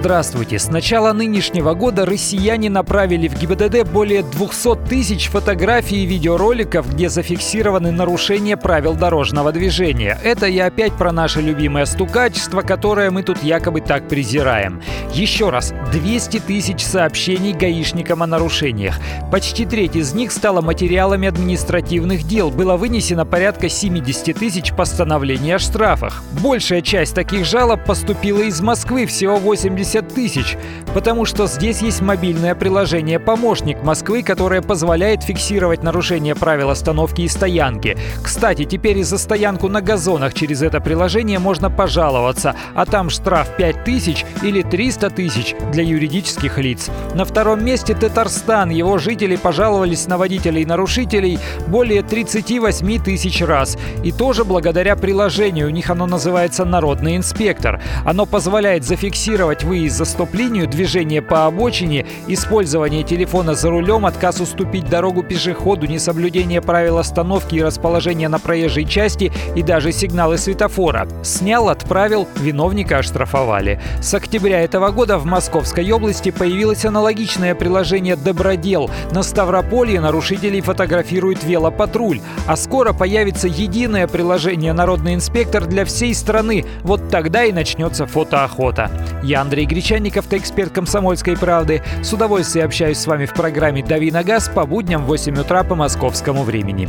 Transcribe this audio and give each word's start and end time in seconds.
Здравствуйте. 0.00 0.60
С 0.60 0.68
начала 0.68 1.12
нынешнего 1.12 1.74
года 1.74 2.06
россияне 2.06 2.70
направили 2.70 3.26
в 3.26 3.36
ГИБДД 3.36 3.82
более 3.90 4.22
200 4.22 4.88
тысяч 4.88 5.28
фотографий 5.28 6.04
и 6.04 6.06
видеороликов, 6.06 6.88
где 6.94 7.08
зафиксированы 7.08 7.90
нарушения 7.90 8.56
правил 8.56 8.94
дорожного 8.94 9.50
движения. 9.50 10.16
Это 10.22 10.46
я 10.46 10.66
опять 10.66 10.92
про 10.92 11.10
наше 11.10 11.40
любимое 11.40 11.84
стукачество, 11.84 12.62
которое 12.62 13.10
мы 13.10 13.24
тут 13.24 13.42
якобы 13.42 13.80
так 13.80 14.06
презираем. 14.06 14.80
Еще 15.12 15.50
раз, 15.50 15.74
200 15.90 16.38
тысяч 16.46 16.84
сообщений 16.84 17.52
гаишникам 17.52 18.22
о 18.22 18.28
нарушениях. 18.28 18.94
Почти 19.32 19.66
треть 19.66 19.96
из 19.96 20.14
них 20.14 20.30
стала 20.30 20.60
материалами 20.60 21.26
административных 21.26 22.22
дел. 22.22 22.52
Было 22.52 22.76
вынесено 22.76 23.26
порядка 23.26 23.68
70 23.68 24.38
тысяч 24.38 24.72
постановлений 24.72 25.50
о 25.50 25.58
штрафах. 25.58 26.22
Большая 26.40 26.82
часть 26.82 27.16
таких 27.16 27.44
жалоб 27.44 27.84
поступила 27.84 28.42
из 28.42 28.60
Москвы, 28.60 29.04
всего 29.04 29.38
80 29.38 29.87
70 29.88 30.14
тысяч, 30.14 30.58
потому 30.92 31.24
что 31.24 31.46
здесь 31.46 31.80
есть 31.80 32.02
мобильное 32.02 32.54
приложение 32.54 33.18
«Помощник 33.18 33.82
Москвы», 33.82 34.22
которое 34.22 34.60
позволяет 34.60 35.22
фиксировать 35.22 35.82
нарушение 35.82 36.34
правил 36.34 36.70
остановки 36.70 37.22
и 37.22 37.28
стоянки. 37.28 37.96
Кстати, 38.22 38.64
теперь 38.64 38.98
и 38.98 39.02
за 39.02 39.16
стоянку 39.16 39.68
на 39.68 39.80
газонах 39.80 40.34
через 40.34 40.62
это 40.62 40.80
приложение 40.80 41.38
можно 41.38 41.70
пожаловаться, 41.70 42.54
а 42.74 42.84
там 42.84 43.08
штраф 43.08 43.56
5 43.56 43.84
тысяч 43.84 44.26
или 44.42 44.62
300 44.62 45.10
тысяч 45.10 45.54
для 45.72 45.82
юридических 45.82 46.58
лиц. 46.58 46.90
На 47.14 47.24
втором 47.24 47.64
месте 47.64 47.94
Татарстан. 47.94 48.70
Его 48.70 48.98
жители 48.98 49.36
пожаловались 49.36 50.06
на 50.06 50.18
водителей 50.18 50.62
и 50.62 50.66
нарушителей 50.66 51.38
более 51.66 52.02
38 52.02 53.02
тысяч 53.02 53.40
раз. 53.40 53.78
И 54.04 54.12
тоже 54.12 54.44
благодаря 54.44 54.96
приложению. 54.96 55.68
У 55.68 55.70
них 55.70 55.88
оно 55.90 56.06
называется 56.06 56.64
«Народный 56.64 57.16
инспектор». 57.16 57.80
Оно 58.04 58.26
позволяет 58.26 58.84
зафиксировать 58.84 59.64
выезд 59.64 59.77
за 59.86 60.04
стоп-линию, 60.04 60.66
движение 60.66 61.22
по 61.22 61.46
обочине, 61.46 62.04
использование 62.26 63.04
телефона 63.04 63.54
за 63.54 63.70
рулем, 63.70 64.06
отказ 64.06 64.40
уступить 64.40 64.88
дорогу 64.88 65.22
пешеходу, 65.22 65.86
несоблюдение 65.86 66.60
правил 66.60 66.98
остановки 66.98 67.54
и 67.54 67.62
расположения 67.62 68.28
на 68.28 68.40
проезжей 68.40 68.84
части 68.84 69.30
и 69.54 69.62
даже 69.62 69.92
сигналы 69.92 70.38
светофора. 70.38 71.06
Снял, 71.22 71.68
отправил, 71.68 72.26
виновника 72.36 72.98
оштрафовали. 72.98 73.80
С 74.00 74.12
октября 74.14 74.62
этого 74.62 74.90
года 74.90 75.18
в 75.18 75.26
Московской 75.26 75.90
области 75.92 76.30
появилось 76.30 76.84
аналогичное 76.84 77.54
приложение 77.54 78.16
«Добродел». 78.16 78.90
На 79.12 79.22
Ставрополье 79.22 80.00
нарушителей 80.00 80.60
фотографирует 80.60 81.44
велопатруль. 81.44 82.20
А 82.46 82.56
скоро 82.56 82.92
появится 82.92 83.46
единое 83.46 84.06
приложение 84.08 84.72
«Народный 84.72 85.14
инспектор» 85.14 85.66
для 85.66 85.84
всей 85.84 86.14
страны. 86.14 86.64
Вот 86.82 87.10
тогда 87.10 87.44
и 87.44 87.52
начнется 87.52 88.06
фотоохота. 88.06 88.90
Я 89.22 89.42
Андрей 89.42 89.66
Гречанников, 89.68 90.32
эксперт 90.32 90.72
«Комсомольской 90.72 91.36
правды». 91.36 91.82
С 92.02 92.12
удовольствием 92.12 92.66
общаюсь 92.66 92.98
с 92.98 93.06
вами 93.06 93.26
в 93.26 93.34
программе 93.34 93.84
«Дави 93.84 94.10
на 94.10 94.24
газ» 94.24 94.48
по 94.48 94.64
будням 94.64 95.04
в 95.04 95.06
8 95.08 95.38
утра 95.38 95.62
по 95.62 95.74
московскому 95.74 96.42
времени. 96.42 96.88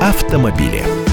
Автомобили. 0.00 1.07